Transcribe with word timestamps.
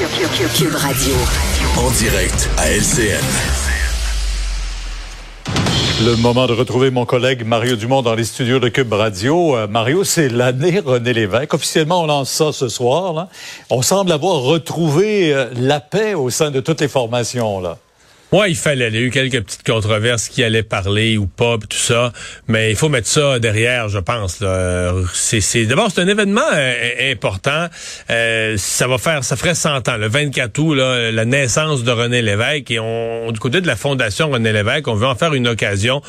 Cube 0.00 0.76
Radio. 0.76 1.14
En 1.76 1.90
direct 1.90 2.48
à 2.56 2.70
LCN. 2.70 3.20
Le 6.06 6.16
moment 6.16 6.46
de 6.46 6.54
retrouver 6.54 6.90
mon 6.90 7.04
collègue 7.04 7.44
Mario 7.44 7.76
Dumont 7.76 8.00
dans 8.00 8.14
les 8.14 8.24
studios 8.24 8.60
de 8.60 8.70
Cube 8.70 8.90
Radio. 8.94 9.54
Euh, 9.58 9.66
Mario, 9.66 10.02
c'est 10.02 10.30
l'année 10.30 10.80
René 10.80 11.12
Lévesque. 11.12 11.52
Officiellement, 11.52 12.04
on 12.04 12.06
lance 12.06 12.30
ça 12.30 12.50
ce 12.50 12.70
soir. 12.70 13.12
Là. 13.12 13.28
On 13.68 13.82
semble 13.82 14.10
avoir 14.12 14.36
retrouvé 14.40 15.34
euh, 15.34 15.50
la 15.54 15.80
paix 15.80 16.14
au 16.14 16.30
sein 16.30 16.50
de 16.50 16.60
toutes 16.60 16.80
les 16.80 16.88
formations. 16.88 17.60
Là. 17.60 17.76
Ouais, 18.32 18.52
il 18.52 18.56
fallait. 18.56 18.88
Il 18.90 18.94
y 18.94 18.98
a 18.98 19.00
eu 19.00 19.10
quelques 19.10 19.42
petites 19.42 19.66
controverses 19.66 20.28
qui 20.28 20.44
allaient 20.44 20.62
parler 20.62 21.16
ou 21.16 21.26
pas, 21.26 21.58
tout 21.58 21.76
ça. 21.76 22.12
Mais 22.46 22.70
il 22.70 22.76
faut 22.76 22.88
mettre 22.88 23.08
ça 23.08 23.40
derrière, 23.40 23.88
je 23.88 23.98
pense. 23.98 24.40
C'est, 25.12 25.64
d'abord 25.64 25.90
c'est 25.92 26.00
un 26.00 26.06
événement 26.06 26.40
euh, 26.52 27.10
important. 27.10 27.66
Euh, 28.08 28.54
ça 28.56 28.86
va 28.86 28.98
faire, 28.98 29.24
ça 29.24 29.34
ferait 29.34 29.56
100 29.56 29.88
ans, 29.88 29.96
le 29.96 30.06
24 30.06 30.56
août, 30.60 30.74
là, 30.74 31.10
la 31.10 31.24
naissance 31.24 31.82
de 31.82 31.90
René 31.90 32.22
Lévesque. 32.22 32.70
Et 32.70 32.78
on, 32.78 33.32
du 33.32 33.40
côté 33.40 33.60
de 33.60 33.66
la 33.66 33.74
fondation 33.74 34.30
René 34.30 34.52
Lévesque, 34.52 34.86
on 34.86 34.94
veut 34.94 35.08
en 35.08 35.16
faire 35.16 35.34
une 35.34 35.48
occasion 35.48 36.00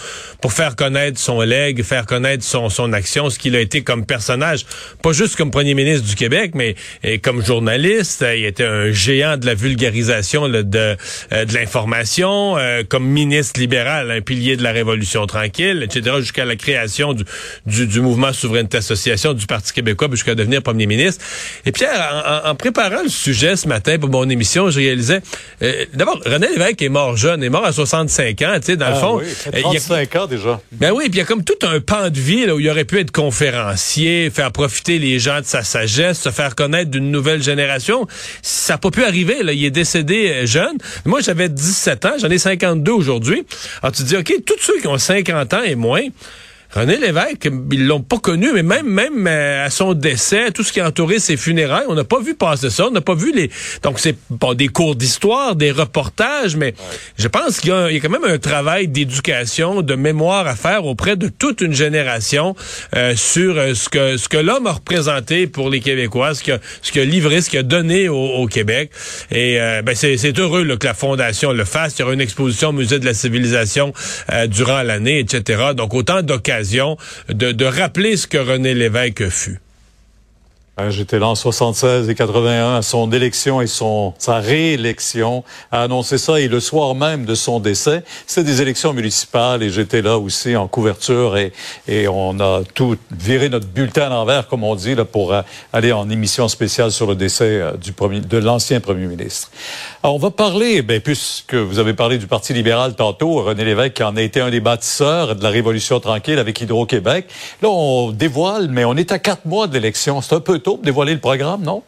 pour 0.41 0.53
faire 0.53 0.75
connaître 0.75 1.19
son 1.19 1.41
legs, 1.41 1.81
faire 1.81 2.05
connaître 2.05 2.43
son 2.43 2.69
son 2.69 2.93
action, 2.93 3.31
ce 3.31 3.39
qu'il 3.39 3.55
a 3.55 3.59
été 3.59 3.81
comme 3.81 4.05
personnage, 4.05 4.67
pas 5.01 5.11
juste 5.11 5.37
comme 5.37 5.49
premier 5.49 5.73
ministre 5.73 6.07
du 6.07 6.15
Québec, 6.15 6.51
mais 6.53 6.75
comme 7.23 7.43
journaliste. 7.43 8.23
Il 8.37 8.45
était 8.45 8.63
un 8.63 8.91
géant 8.91 9.37
de 9.37 9.47
la 9.47 9.55
vulgarisation 9.55 10.47
de 10.47 10.61
de 10.61 10.97
l'information 11.53 12.10
euh, 12.19 12.83
comme 12.87 13.05
ministre 13.05 13.59
libéral, 13.59 14.11
un 14.11 14.21
pilier 14.21 14.57
de 14.57 14.63
la 14.63 14.71
Révolution 14.71 15.25
tranquille, 15.25 15.83
etc., 15.83 16.17
jusqu'à 16.19 16.45
la 16.45 16.55
création 16.55 17.13
du, 17.13 17.23
du, 17.65 17.87
du, 17.87 18.01
mouvement 18.01 18.33
Souveraineté 18.33 18.77
Association 18.77 19.33
du 19.33 19.45
Parti 19.45 19.73
québécois, 19.73 20.07
jusqu'à 20.11 20.35
devenir 20.35 20.61
premier 20.61 20.87
ministre. 20.87 21.23
Et 21.65 21.71
Pierre, 21.71 22.43
en, 22.45 22.49
en, 22.49 22.55
préparant 22.55 23.03
le 23.03 23.09
sujet 23.09 23.55
ce 23.55 23.67
matin 23.67 23.97
pour 23.97 24.09
mon 24.09 24.29
émission, 24.29 24.69
je 24.69 24.79
réalisais, 24.79 25.21
euh, 25.61 25.85
d'abord, 25.93 26.19
René 26.25 26.49
Lévesque 26.49 26.81
est 26.81 26.89
mort 26.89 27.15
jeune, 27.15 27.43
est 27.43 27.49
mort 27.49 27.65
à 27.65 27.71
65 27.71 28.41
ans, 28.41 28.53
tu 28.55 28.65
sais, 28.65 28.77
dans 28.77 28.89
le 28.89 28.95
ah 28.95 28.99
fond. 28.99 29.21
Oui, 29.21 29.61
35 29.61 30.15
ans 30.15 30.27
déjà. 30.27 30.59
Ben 30.73 30.91
oui, 30.91 31.05
puis 31.05 31.15
il 31.15 31.17
y 31.17 31.21
a 31.21 31.25
comme 31.25 31.43
tout 31.43 31.59
un 31.63 31.79
pan 31.79 32.09
de 32.09 32.19
vie 32.19 32.45
là, 32.45 32.55
où 32.55 32.59
il 32.59 32.69
aurait 32.69 32.85
pu 32.85 32.99
être 32.99 33.11
conférencier, 33.11 34.29
faire 34.29 34.51
profiter 34.51 34.99
les 34.99 35.19
gens 35.19 35.39
de 35.39 35.45
sa 35.45 35.63
sagesse, 35.63 36.19
se 36.19 36.29
faire 36.29 36.55
connaître 36.55 36.91
d'une 36.91 37.11
nouvelle 37.11 37.41
génération. 37.41 38.07
Ça 38.41 38.73
n'a 38.73 38.77
pas 38.77 38.91
pu 38.91 39.03
arriver, 39.03 39.43
là. 39.43 39.53
Il 39.53 39.63
est 39.63 39.71
décédé 39.71 40.29
euh, 40.29 40.45
jeune. 40.45 40.77
Moi, 41.05 41.21
j'avais 41.21 41.49
17 41.49 42.00
j'en 42.19 42.29
ai 42.29 42.37
52 42.37 42.91
aujourd'hui. 42.91 43.43
Alors 43.81 43.93
tu 43.93 44.03
te 44.03 44.07
dis, 44.07 44.17
OK, 44.17 44.33
tous 44.45 44.59
ceux 44.59 44.79
qui 44.79 44.87
ont 44.87 44.97
50 44.97 45.53
ans 45.53 45.63
et 45.63 45.75
moins, 45.75 46.03
René 46.73 46.97
Lévesque, 46.97 47.49
ils 47.71 47.85
l'ont 47.85 48.01
pas 48.01 48.19
connu, 48.19 48.47
mais 48.53 48.63
même 48.63 48.87
même 48.87 49.27
euh, 49.27 49.65
à 49.65 49.69
son 49.69 49.93
décès, 49.93 50.51
tout 50.51 50.63
ce 50.63 50.71
qui 50.71 50.79
a 50.79 50.87
entouré 50.87 51.19
ses 51.19 51.35
funérailles, 51.35 51.83
on 51.89 51.95
n'a 51.95 52.05
pas 52.05 52.21
vu 52.21 52.33
passer 52.33 52.69
ça, 52.69 52.87
on 52.87 52.91
n'a 52.91 53.01
pas 53.01 53.13
vu 53.13 53.33
les. 53.33 53.49
Donc 53.83 53.99
c'est 53.99 54.15
pas 54.39 54.55
des 54.55 54.69
cours 54.69 54.95
d'histoire, 54.95 55.57
des 55.57 55.71
reportages, 55.71 56.55
mais 56.55 56.73
je 57.17 57.27
pense 57.27 57.59
qu'il 57.59 57.71
y, 57.71 57.73
a 57.73 57.99
quand 57.99 58.09
même 58.09 58.23
un 58.23 58.37
travail 58.37 58.87
d'éducation, 58.87 59.81
de 59.81 59.95
mémoire 59.95 60.47
à 60.47 60.55
faire 60.55 60.85
auprès 60.85 61.17
de 61.17 61.27
toute 61.27 61.59
une 61.59 61.73
génération 61.73 62.55
euh, 62.95 63.15
sur 63.17 63.57
euh, 63.57 63.73
ce 63.73 63.89
que 63.89 64.15
que 64.31 64.37
l'homme 64.37 64.65
a 64.67 64.71
représenté 64.71 65.47
pour 65.47 65.69
les 65.69 65.81
Québécois, 65.81 66.33
ce 66.35 66.51
a, 66.51 66.59
ce 66.81 67.57
a 67.57 67.63
donné 67.63 68.07
au, 68.07 68.45
Québec. 68.45 68.91
Et 69.29 69.57
ben 69.83 69.93
c'est 69.93 70.39
heureux 70.39 70.65
que 70.77 70.87
la 70.87 70.93
fondation 70.93 71.51
le 71.51 71.65
fasse. 71.65 71.97
Il 71.97 72.01
y 72.01 72.03
aura 72.03 72.13
une 72.13 72.21
exposition 72.21 72.69
au 72.69 72.71
musée 72.71 72.99
de 72.99 73.05
la 73.05 73.13
civilisation 73.13 73.93
durant 74.47 74.83
l'année, 74.83 75.19
etc. 75.19 75.73
Donc 75.75 75.93
autant 75.93 76.21
d'occasions 76.21 76.60
de, 77.29 77.51
de 77.51 77.65
rappeler 77.65 78.17
ce 78.17 78.27
que 78.27 78.37
René 78.37 78.73
Lévesque 78.73 79.29
fut. 79.29 79.59
Hein, 80.81 80.89
j'étais 80.89 81.19
là 81.19 81.27
en 81.27 81.35
76 81.35 82.09
et 82.09 82.15
81 82.15 82.77
à 82.77 82.81
son 82.81 83.11
élection 83.11 83.61
et 83.61 83.67
son 83.67 84.15
sa 84.17 84.39
réélection, 84.39 85.43
a 85.71 85.83
annoncé 85.83 86.17
ça 86.17 86.39
et 86.39 86.47
le 86.47 86.59
soir 86.59 86.95
même 86.95 87.25
de 87.25 87.35
son 87.35 87.59
décès, 87.59 88.03
c'est 88.25 88.43
des 88.43 88.63
élections 88.63 88.91
municipales 88.91 89.61
et 89.61 89.69
j'étais 89.69 90.01
là 90.01 90.17
aussi 90.17 90.55
en 90.55 90.67
couverture 90.67 91.37
et, 91.37 91.53
et 91.87 92.07
on 92.07 92.39
a 92.39 92.61
tout 92.73 92.95
viré 93.11 93.49
notre 93.49 93.67
bulletin 93.67 94.07
à 94.07 94.09
l'envers 94.09 94.47
comme 94.47 94.63
on 94.63 94.73
dit 94.73 94.95
là 94.95 95.05
pour 95.05 95.33
euh, 95.33 95.41
aller 95.71 95.91
en 95.91 96.09
émission 96.09 96.47
spéciale 96.47 96.91
sur 96.91 97.05
le 97.05 97.15
décès 97.15 97.43
euh, 97.43 97.73
du 97.73 97.91
premier 97.91 98.21
de 98.21 98.37
l'ancien 98.39 98.79
premier 98.79 99.05
ministre. 99.05 99.51
On 100.01 100.17
va 100.17 100.31
parler, 100.31 100.81
ben 100.81 100.99
puisque 100.99 101.53
vous 101.53 101.77
avez 101.77 101.93
parlé 101.93 102.17
du 102.17 102.25
Parti 102.25 102.53
libéral 102.53 102.95
tantôt, 102.95 103.43
René 103.43 103.65
Lévesque 103.65 104.01
en 104.01 104.15
a 104.15 104.21
été 104.21 104.41
un 104.41 104.49
des 104.49 104.61
bâtisseurs 104.61 105.35
de 105.35 105.43
la 105.43 105.49
Révolution 105.49 105.99
tranquille 105.99 106.39
avec 106.39 106.59
Hydro-Québec. 106.59 107.27
Là 107.61 107.69
on 107.69 108.09
dévoile, 108.09 108.67
mais 108.69 108.83
on 108.83 108.95
est 108.95 109.11
à 109.11 109.19
quatre 109.19 109.45
mois 109.45 109.67
de 109.67 109.73
l'élection, 109.73 110.21
c'est 110.21 110.33
un 110.33 110.39
peu 110.39 110.57
tôt 110.57 110.70
dévoiler 110.77 111.13
le 111.13 111.19
programme, 111.19 111.63
non? 111.63 111.83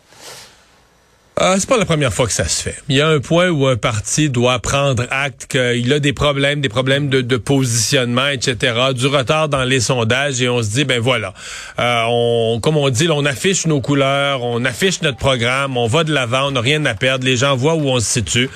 Euh, 1.41 1.55
c'est 1.57 1.67
pas 1.67 1.77
la 1.77 1.85
première 1.85 2.13
fois 2.13 2.27
que 2.27 2.31
ça 2.31 2.47
se 2.47 2.61
fait. 2.61 2.75
Il 2.89 2.95
y 2.95 3.01
a 3.01 3.07
un 3.07 3.19
point 3.19 3.49
où 3.49 3.65
un 3.65 3.75
parti 3.75 4.29
doit 4.29 4.59
prendre 4.59 5.05
acte 5.09 5.47
qu'il 5.47 5.91
a 5.91 5.99
des 5.99 6.13
problèmes, 6.13 6.61
des 6.61 6.69
problèmes 6.69 7.09
de, 7.09 7.37
positionnement, 7.37 8.27
etc., 8.27 8.91
du 8.93 9.07
retard 9.07 9.49
dans 9.49 9.63
les 9.63 9.79
sondages, 9.79 10.41
et 10.43 10.47
on 10.47 10.61
se 10.61 10.69
dit, 10.69 10.85
ben 10.85 10.99
voilà, 10.99 11.33
euh, 11.79 12.03
on, 12.07 12.59
comme 12.61 12.77
on 12.77 12.87
dit, 12.89 13.09
on 13.09 13.25
affiche 13.25 13.65
nos 13.65 13.81
couleurs, 13.81 14.43
on 14.43 14.63
affiche 14.63 15.01
notre 15.01 15.17
programme, 15.17 15.75
on 15.75 15.87
va 15.87 16.03
de 16.03 16.13
l'avant, 16.13 16.49
on 16.49 16.51
n'a 16.51 16.61
rien 16.61 16.85
à 16.85 16.93
perdre, 16.93 17.25
les 17.25 17.35
gens 17.35 17.55
voient 17.55 17.75
où 17.75 17.89
on 17.89 17.99
se 17.99 18.05
situe. 18.05 18.49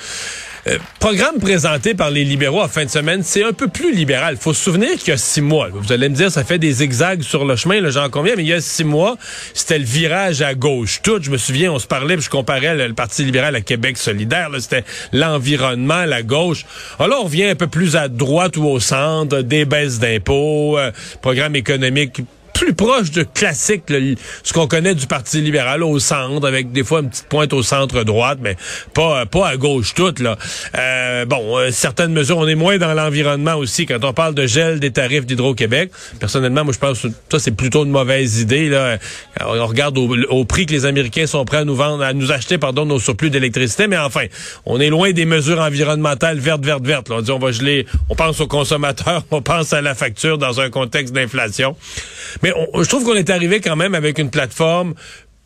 Euh, 0.68 0.78
programme 1.00 1.38
présenté 1.38 1.94
par 1.94 2.10
les 2.10 2.24
libéraux 2.24 2.60
en 2.60 2.68
fin 2.68 2.84
de 2.84 2.90
semaine, 2.90 3.22
c'est 3.22 3.42
un 3.42 3.52
peu 3.52 3.68
plus 3.68 3.94
libéral. 3.94 4.36
Faut 4.36 4.52
se 4.52 4.62
souvenir 4.62 4.98
qu'il 4.98 5.08
y 5.08 5.12
a 5.12 5.16
six 5.16 5.40
mois, 5.40 5.68
vous 5.72 5.92
allez 5.92 6.08
me 6.08 6.14
dire, 6.14 6.30
ça 6.30 6.44
fait 6.44 6.58
des 6.58 6.72
zigzags 6.72 7.22
sur 7.22 7.44
le 7.44 7.56
chemin, 7.56 7.88
j'en 7.88 8.10
conviens, 8.10 8.34
mais 8.36 8.42
il 8.42 8.48
y 8.48 8.52
a 8.52 8.60
six 8.60 8.84
mois, 8.84 9.16
c'était 9.54 9.78
le 9.78 9.84
virage 9.84 10.42
à 10.42 10.54
gauche. 10.54 11.00
Tout, 11.02 11.20
je 11.22 11.30
me 11.30 11.38
souviens, 11.38 11.72
on 11.72 11.78
se 11.78 11.86
parlait, 11.86 12.16
puis 12.16 12.24
je 12.24 12.30
comparais 12.30 12.74
le, 12.74 12.92
Parti 12.98 13.24
libéral 13.24 13.54
à 13.54 13.60
Québec 13.60 13.96
solidaire, 13.96 14.50
c'était 14.58 14.84
l'environnement, 15.12 16.04
la 16.04 16.22
gauche. 16.22 16.66
Alors, 16.98 17.20
on 17.20 17.24
revient 17.24 17.44
un 17.44 17.54
peu 17.54 17.68
plus 17.68 17.94
à 17.94 18.08
droite 18.08 18.56
ou 18.56 18.64
au 18.64 18.80
centre, 18.80 19.42
des 19.42 19.64
baisses 19.64 20.00
d'impôts, 20.00 20.78
euh, 20.78 20.90
programme 21.22 21.54
économique 21.54 22.20
plus 22.58 22.74
proche 22.74 23.12
de 23.12 23.22
classique, 23.22 23.84
ce 24.42 24.52
qu'on 24.52 24.66
connaît 24.66 24.96
du 24.96 25.06
Parti 25.06 25.40
libéral 25.40 25.84
au 25.84 26.00
centre, 26.00 26.46
avec 26.46 26.72
des 26.72 26.82
fois 26.82 27.00
une 27.00 27.08
petite 27.08 27.28
pointe 27.28 27.52
au 27.52 27.62
centre 27.62 28.02
droite, 28.02 28.40
mais 28.42 28.56
pas 28.94 29.26
pas 29.26 29.48
à 29.48 29.56
gauche 29.56 29.94
toute 29.94 30.18
là. 30.18 30.36
Euh, 30.76 31.24
bon, 31.24 31.56
euh, 31.56 31.70
certaines 31.70 32.12
mesures, 32.12 32.36
on 32.36 32.48
est 32.48 32.56
moins 32.56 32.78
dans 32.78 32.94
l'environnement 32.94 33.54
aussi 33.54 33.86
quand 33.86 34.04
on 34.04 34.12
parle 34.12 34.34
de 34.34 34.46
gel 34.46 34.80
des 34.80 34.90
tarifs 34.90 35.24
d'Hydro-Québec. 35.24 35.92
Personnellement, 36.18 36.64
moi 36.64 36.72
je 36.72 36.80
pense 36.80 37.02
que 37.02 37.08
ça 37.30 37.38
c'est 37.38 37.52
plutôt 37.52 37.84
une 37.84 37.92
mauvaise 37.92 38.40
idée 38.40 38.68
là. 38.68 38.98
On 39.40 39.66
regarde 39.66 39.96
au, 39.96 40.44
prix 40.44 40.66
que 40.66 40.72
les 40.72 40.84
Américains 40.84 41.26
sont 41.28 41.44
prêts 41.44 41.58
à 41.58 41.64
nous 41.64 41.76
vendre, 41.76 42.02
à 42.02 42.12
nous 42.12 42.32
acheter 42.32 42.58
pardon 42.58 42.86
nos 42.86 42.98
surplus 42.98 43.30
d'électricité, 43.30 43.86
mais 43.86 43.98
enfin, 43.98 44.24
on 44.66 44.80
est 44.80 44.90
loin 44.90 45.12
des 45.12 45.26
mesures 45.26 45.60
environnementales 45.60 46.38
vertes, 46.40 46.64
vertes, 46.64 46.84
vertes. 46.84 47.08
Là. 47.08 47.16
On 47.18 47.22
dit 47.22 47.30
on 47.30 47.38
va 47.38 47.52
geler, 47.52 47.86
on 48.08 48.16
pense 48.16 48.40
aux 48.40 48.48
consommateurs, 48.48 49.22
on 49.30 49.42
pense 49.42 49.72
à 49.72 49.80
la 49.80 49.94
facture 49.94 50.38
dans 50.38 50.60
un 50.60 50.70
contexte 50.70 51.14
d'inflation. 51.14 51.76
Je 52.74 52.88
trouve 52.88 53.04
qu'on 53.04 53.14
est 53.14 53.30
arrivé 53.30 53.60
quand 53.60 53.76
même 53.76 53.94
avec 53.94 54.18
une 54.18 54.30
plateforme 54.30 54.94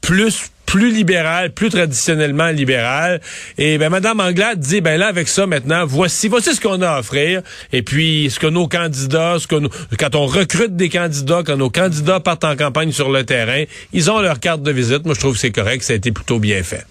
plus 0.01 0.51
plus 0.73 0.91
libérale, 0.91 1.53
plus 1.53 1.69
traditionnellement 1.69 2.49
libérale. 2.49 3.21
Et 3.59 3.77
ben 3.77 3.91
Madame 3.91 4.21
Anglade 4.21 4.59
dit 4.59 4.81
ben 4.81 4.99
là 4.99 5.09
avec 5.09 5.29
ça 5.29 5.47
maintenant, 5.47 5.85
voici 5.85 6.29
voici 6.29 6.55
ce 6.55 6.61
qu'on 6.63 6.81
a 6.81 6.89
à 6.89 7.01
offrir. 7.01 7.43
Et 7.73 7.83
puis 7.83 8.31
ce 8.31 8.39
que 8.41 8.47
nos 8.47 8.69
candidats, 8.69 9.37
ce 9.39 9.47
que 9.47 9.57
quand 9.99 10.15
on 10.15 10.27
recrute 10.27 10.75
des 10.75 10.89
candidats, 10.89 11.43
quand 11.45 11.59
nos 11.59 11.71
candidats 11.71 12.21
partent 12.21 12.45
en 12.45 12.57
campagne 12.57 12.91
sur 12.91 13.11
le 13.11 13.25
terrain, 13.25 13.65
ils 13.93 14.11
ont 14.11 14.21
leur 14.21 14.41
carte 14.41 14.63
de 14.63 14.73
visite. 14.73 15.05
Moi 15.05 15.15
je 15.15 15.21
trouve 15.21 15.35
que 15.35 15.41
c'est 15.41 15.51
correct, 15.51 15.83
ça 15.83 15.93
a 15.93 15.97
été 15.97 16.11
plutôt 16.11 16.39
bien 16.39 16.63
fait. 16.63 16.87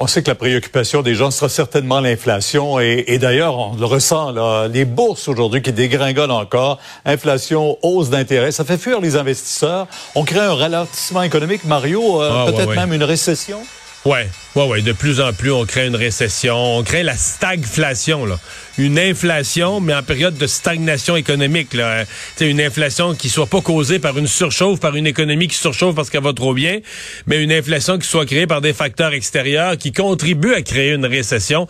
On 0.00 0.06
sait 0.06 0.22
que 0.22 0.28
la 0.28 0.36
préoccupation 0.36 1.02
des 1.02 1.16
gens 1.16 1.32
sera 1.32 1.48
certainement 1.48 1.98
l'inflation 1.98 2.78
et, 2.78 3.18
d'ailleurs, 3.18 3.58
on 3.58 3.74
le 3.74 3.84
ressent, 3.84 4.30
là, 4.30 4.68
les 4.68 4.84
bourses 4.84 5.26
aujourd'hui 5.26 5.60
qui 5.60 5.72
dégringolent 5.72 6.30
encore, 6.30 6.78
inflation, 7.04 7.76
hausse 7.82 8.08
d'intérêt, 8.08 8.52
ça 8.52 8.64
fait 8.64 8.78
fuir 8.78 9.00
les 9.00 9.16
investisseurs. 9.16 9.88
On 10.14 10.22
crée 10.22 10.38
un 10.38 10.54
ralentissement 10.54 11.22
économique, 11.22 11.64
Mario, 11.64 12.22
euh, 12.22 12.30
ah, 12.32 12.52
peut-être 12.52 12.76
même 12.76 12.92
une 12.92 13.02
récession? 13.02 13.58
Ouais, 14.04 14.28
ouais, 14.54 14.66
ouais. 14.66 14.82
De 14.82 14.92
plus 14.92 15.20
en 15.20 15.32
plus, 15.32 15.50
on 15.50 15.66
crée 15.66 15.86
une 15.86 15.96
récession, 15.96 16.54
on 16.56 16.82
crée 16.84 17.02
la 17.02 17.16
stagflation, 17.16 18.26
là. 18.26 18.38
Une 18.78 18.96
inflation, 18.98 19.80
mais 19.80 19.92
en 19.92 20.04
période 20.04 20.38
de 20.38 20.46
stagnation 20.46 21.16
économique, 21.16 21.74
là. 21.74 22.04
C'est 22.36 22.48
une 22.48 22.60
inflation 22.60 23.14
qui 23.14 23.28
soit 23.28 23.46
pas 23.46 23.60
causée 23.60 23.98
par 23.98 24.16
une 24.16 24.28
surchauffe, 24.28 24.78
par 24.78 24.94
une 24.94 25.06
économie 25.06 25.48
qui 25.48 25.56
surchauffe 25.56 25.96
parce 25.96 26.10
qu'elle 26.10 26.22
va 26.22 26.32
trop 26.32 26.54
bien, 26.54 26.78
mais 27.26 27.42
une 27.42 27.52
inflation 27.52 27.98
qui 27.98 28.06
soit 28.06 28.24
créée 28.24 28.46
par 28.46 28.60
des 28.60 28.72
facteurs 28.72 29.12
extérieurs 29.12 29.76
qui 29.76 29.92
contribuent 29.92 30.54
à 30.54 30.62
créer 30.62 30.92
une 30.92 31.06
récession. 31.06 31.66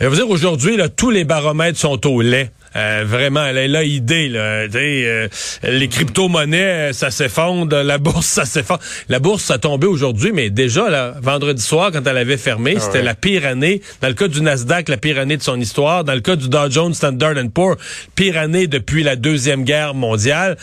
Je 0.00 0.06
veux 0.06 0.16
dire, 0.16 0.30
aujourd'hui, 0.30 0.78
là, 0.78 0.88
tous 0.88 1.10
les 1.10 1.24
baromètres 1.24 1.78
sont 1.78 2.06
au 2.06 2.22
lait. 2.22 2.50
Euh, 2.76 3.04
vraiment, 3.06 3.44
elle 3.46 3.74
a 3.74 3.82
l'idée. 3.82 4.28
Là, 4.28 4.66
euh, 4.74 5.28
les 5.62 5.88
crypto-monnaies, 5.88 6.92
ça 6.92 7.10
s'effondre. 7.10 7.76
La 7.82 7.98
bourse, 7.98 8.26
ça 8.26 8.44
s'effondre. 8.44 8.80
La 9.08 9.18
bourse, 9.18 9.44
ça 9.44 9.54
a 9.54 9.58
tombé 9.58 9.86
aujourd'hui, 9.86 10.32
mais 10.32 10.50
déjà, 10.50 10.90
là, 10.90 11.14
vendredi 11.22 11.62
soir, 11.62 11.90
quand 11.92 12.06
elle 12.06 12.18
avait 12.18 12.36
fermé, 12.36 12.74
ah 12.76 12.80
c'était 12.80 13.02
la 13.02 13.14
pire 13.14 13.46
année. 13.46 13.80
Dans 14.00 14.08
le 14.08 14.14
cas 14.14 14.28
du 14.28 14.42
Nasdaq, 14.42 14.88
la 14.88 14.96
pire 14.96 15.18
année 15.18 15.36
de 15.36 15.42
son 15.42 15.58
histoire. 15.60 16.04
Dans 16.04 16.14
le 16.14 16.20
cas 16.20 16.36
du 16.36 16.48
Dow 16.48 16.70
Jones 16.70 16.94
Standard 16.94 17.34
Poor's, 17.52 17.76
pire 18.14 18.36
année 18.38 18.66
depuis 18.66 19.02
la 19.02 19.16
Deuxième 19.16 19.64
Guerre 19.64 19.94
mondiale. 19.94 20.56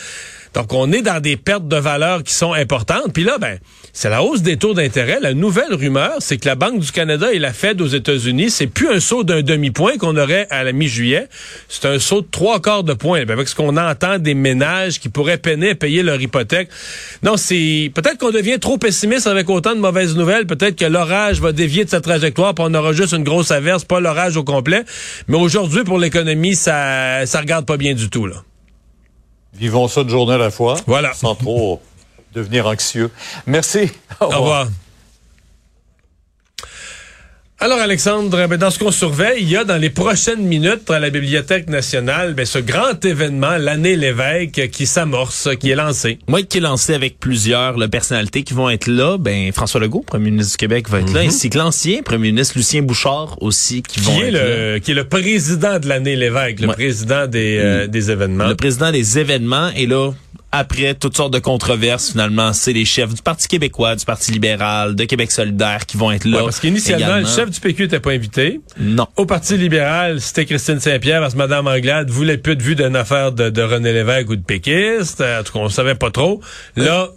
Donc, 0.54 0.72
on 0.72 0.92
est 0.92 1.02
dans 1.02 1.20
des 1.20 1.36
pertes 1.36 1.66
de 1.66 1.76
valeur 1.76 2.22
qui 2.22 2.32
sont 2.32 2.52
importantes. 2.52 3.12
Puis 3.12 3.24
là, 3.24 3.38
ben, 3.38 3.58
c'est 3.92 4.08
la 4.08 4.22
hausse 4.22 4.42
des 4.42 4.56
taux 4.56 4.72
d'intérêt. 4.72 5.18
La 5.20 5.34
nouvelle 5.34 5.74
rumeur, 5.74 6.16
c'est 6.20 6.38
que 6.38 6.46
la 6.46 6.54
Banque 6.54 6.78
du 6.78 6.92
Canada 6.92 7.32
et 7.32 7.40
la 7.40 7.52
Fed 7.52 7.80
aux 7.80 7.88
États-Unis, 7.88 8.50
c'est 8.50 8.68
plus 8.68 8.88
un 8.88 9.00
saut 9.00 9.24
d'un 9.24 9.42
demi-point 9.42 9.98
qu'on 9.98 10.16
aurait 10.16 10.46
à 10.50 10.62
la 10.62 10.72
mi-juillet. 10.72 11.28
C'est 11.68 11.86
un 11.86 11.98
saut 11.98 12.20
de 12.20 12.28
trois 12.30 12.60
quarts 12.60 12.84
de 12.84 12.94
point. 12.94 13.20
Avec 13.28 13.48
ce 13.48 13.54
qu'on 13.54 13.76
entend 13.76 14.18
des 14.18 14.34
ménages 14.34 15.00
qui 15.00 15.08
pourraient 15.08 15.38
peiner 15.38 15.70
à 15.70 15.74
payer 15.74 16.02
leur 16.02 16.20
hypothèque. 16.20 16.68
Non, 17.24 17.36
c'est 17.36 17.90
peut-être 17.92 18.18
qu'on 18.18 18.30
devient 18.30 18.58
trop 18.60 18.78
pessimiste 18.78 19.26
avec 19.26 19.50
autant 19.50 19.74
de 19.74 19.80
mauvaises 19.80 20.14
nouvelles. 20.16 20.46
Peut-être 20.46 20.76
que 20.76 20.84
l'orage 20.84 21.40
va 21.40 21.50
dévier 21.52 21.84
de 21.84 21.90
sa 21.90 22.00
trajectoire, 22.00 22.54
puis 22.54 22.64
on 22.68 22.74
aura 22.74 22.92
juste 22.92 23.12
une 23.12 23.24
grosse 23.24 23.50
averse, 23.50 23.84
pas 23.84 23.98
l'orage 23.98 24.36
au 24.36 24.44
complet. 24.44 24.84
Mais 25.26 25.36
aujourd'hui, 25.36 25.82
pour 25.82 25.98
l'économie, 25.98 26.54
ça, 26.54 27.26
ça 27.26 27.40
regarde 27.40 27.66
pas 27.66 27.76
bien 27.76 27.94
du 27.94 28.08
tout 28.08 28.26
là. 28.26 28.36
Vivons 29.54 29.88
ça 29.88 30.04
de 30.04 30.08
journée 30.08 30.34
à 30.34 30.38
la 30.38 30.50
fois. 30.50 30.76
Voilà. 30.86 31.14
Sans 31.14 31.34
trop 31.34 31.80
devenir 32.32 32.66
anxieux. 32.66 33.10
Merci. 33.46 33.90
Au 34.20 34.26
revoir. 34.28 34.68
Alors 37.64 37.78
Alexandre, 37.78 38.46
ben, 38.46 38.58
dans 38.58 38.68
ce 38.68 38.78
qu'on 38.78 38.90
surveille, 38.90 39.38
il 39.40 39.48
y 39.48 39.56
a 39.56 39.64
dans 39.64 39.78
les 39.78 39.88
prochaines 39.88 40.42
minutes 40.42 40.90
à 40.90 41.00
la 41.00 41.08
Bibliothèque 41.08 41.70
nationale 41.70 42.34
ben, 42.34 42.44
ce 42.44 42.58
grand 42.58 43.02
événement, 43.02 43.56
l'année 43.56 43.96
l'évêque, 43.96 44.70
qui 44.70 44.86
s'amorce, 44.86 45.48
qui 45.58 45.70
est 45.70 45.74
lancé. 45.74 46.18
Oui, 46.28 46.44
qui 46.44 46.58
est 46.58 46.60
lancé 46.60 46.92
avec 46.92 47.18
plusieurs 47.18 47.76
personnalités 47.88 48.42
qui 48.42 48.52
vont 48.52 48.68
être 48.68 48.86
là. 48.86 49.16
Ben 49.16 49.50
François 49.50 49.80
Legault, 49.80 50.04
premier 50.06 50.30
ministre 50.30 50.52
du 50.52 50.56
Québec, 50.58 50.90
va 50.90 51.00
être 51.00 51.14
là, 51.14 51.22
mhm. 51.22 51.28
ainsi 51.28 51.48
que 51.48 51.56
l'ancien 51.56 52.02
premier 52.02 52.32
ministre 52.32 52.58
Lucien 52.58 52.82
Bouchard 52.82 53.38
aussi, 53.40 53.80
qui, 53.80 53.98
vont 54.00 54.12
est 54.20 54.26
être 54.26 54.32
le, 54.34 54.72
là. 54.74 54.80
Qui 54.80 54.90
est 54.90 54.94
le 54.94 55.08
président 55.08 55.78
de 55.78 55.88
l'année 55.88 56.16
l'évêque, 56.16 56.60
le 56.60 56.66
président 56.66 57.26
des, 57.26 57.56
euh, 57.62 57.86
des 57.86 58.10
événements. 58.10 58.46
Le 58.46 58.56
président 58.56 58.92
des 58.92 59.18
événements. 59.18 59.70
Et 59.74 59.86
là, 59.86 60.10
après 60.56 60.94
toutes 60.94 61.16
sortes 61.16 61.32
de 61.32 61.40
controverses, 61.40 62.12
finalement, 62.12 62.52
c'est 62.52 62.72
les 62.72 62.84
chefs 62.84 63.12
du 63.12 63.22
Parti 63.22 63.48
québécois, 63.48 63.96
du 63.96 64.04
Parti 64.04 64.30
libéral, 64.30 64.94
de 64.94 65.04
Québec 65.04 65.32
solidaire 65.32 65.84
qui 65.84 65.96
vont 65.96 66.12
être 66.12 66.24
là. 66.24 66.44
parce 66.44 66.60
qu'initialement, 66.60 67.16
le 67.16 67.26
chef 67.26 67.50
du 67.50 67.58
PQ 67.58 67.82
n'était 67.82 67.98
pas 67.98 68.12
invité. 68.12 68.60
Non. 68.78 69.08
Au 69.16 69.26
Parti 69.26 69.56
libéral, 69.56 70.20
c'était 70.20 70.46
Christine 70.46 70.78
Saint-Pierre 70.78 71.20
parce 71.20 71.34
que 71.34 71.38
Mme 71.38 71.66
Anglade 71.66 72.08
voulait 72.08 72.38
plus 72.38 72.54
de 72.54 72.62
vue 72.62 72.76
d'une 72.76 72.94
affaire 72.94 73.32
de, 73.32 73.62
René 73.62 73.92
Lévesque 73.92 74.30
ou 74.30 74.36
de 74.36 74.44
péquiste. 74.44 75.20
En 75.20 75.42
tout 75.42 75.54
cas, 75.54 75.58
on 75.58 75.68
savait 75.68 75.96
pas 75.96 76.12
trop. 76.12 76.40
Là, 76.76 77.08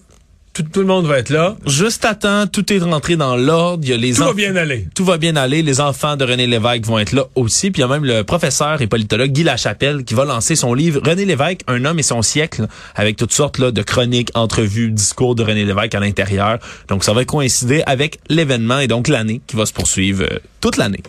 tout, 0.63 0.80
le 0.80 0.86
monde 0.86 1.06
va 1.06 1.19
être 1.19 1.30
là. 1.30 1.56
Juste 1.65 2.06
à 2.06 2.15
temps, 2.15 2.48
tout 2.48 2.71
est 2.71 2.80
rentré 2.80 3.15
dans 3.15 3.36
l'ordre. 3.36 3.83
Il 3.83 3.89
y 3.89 3.94
a 3.94 3.98
les 3.98 4.13
tout 4.13 4.24
va 4.24 4.33
bien 4.33 4.56
aller. 4.56 4.88
Tout 4.95 5.06
va 5.06 5.18
bien 5.18 5.36
aller. 5.36 5.62
Les 5.62 5.80
enfants 5.80 6.15
de 6.15 6.25
René 6.25 6.48
Lévesque 6.48 6.86
vont 6.86 7.00
être 7.00 7.12
là 7.12 7.25
aussi. 7.36 7.71
Puis 7.71 7.81
il 7.81 7.86
y 7.86 7.86
a 7.86 7.88
même 7.88 8.06
le 8.06 8.24
professeur 8.24 8.81
et 8.81 8.88
politologue 8.88 9.31
Guy 9.31 9.44
Lachapelle 9.44 10.04
qui 10.04 10.13
va 10.13 10.25
lancer 10.25 10.56
son 10.56 10.74
livre 10.74 11.01
René 11.04 11.25
Lévesque, 11.25 11.62
un 11.68 11.86
homme 11.86 12.00
et 12.00 12.04
son 12.04 12.21
siècle, 12.21 12.68
avec 12.95 13.18
toutes 13.18 13.33
sortes 13.33 13.57
là, 13.57 13.71
de 13.71 13.81
chroniques, 13.81 14.31
entrevues, 14.33 14.92
discours 14.92 15.36
de 15.36 15.44
René 15.44 15.65
Lévesque 15.65 15.95
à 15.95 16.00
l'intérieur. 16.00 16.60
Donc 16.88 17.03
ça 17.03 17.13
va 17.13 17.25
coïncider 17.25 17.83
avec 17.86 18.19
l'événement 18.30 18.80
et 18.80 18.88
donc 18.88 19.07
l'année 19.07 19.42
qui 19.48 19.56
va 19.56 19.65
se 19.65 19.74
poursuivre 19.74 20.24
euh, 20.24 20.39
toute 20.62 20.77
l'année. 20.77 21.03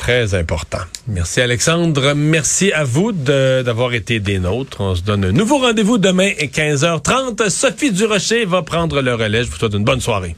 Très 0.00 0.34
important. 0.34 0.78
Merci 1.08 1.42
Alexandre. 1.42 2.14
Merci 2.14 2.72
à 2.72 2.84
vous 2.84 3.12
d'avoir 3.12 3.92
été 3.92 4.18
des 4.18 4.38
nôtres. 4.38 4.80
On 4.80 4.94
se 4.94 5.02
donne 5.02 5.26
un 5.26 5.32
nouveau 5.32 5.58
rendez-vous 5.58 5.98
demain 5.98 6.30
à 6.40 6.44
15h30. 6.44 7.50
Sophie 7.50 7.92
Durocher 7.92 8.46
va 8.46 8.62
prendre 8.62 9.02
le 9.02 9.12
relais. 9.14 9.44
Je 9.44 9.50
vous 9.50 9.58
souhaite 9.58 9.74
une 9.74 9.84
bonne 9.84 10.00
soirée. 10.00 10.34